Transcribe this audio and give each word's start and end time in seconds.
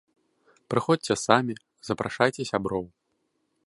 Прыходзьце 0.73 1.13
самі, 1.25 1.53
запрашайце 1.91 2.41
сяброў! 2.53 2.85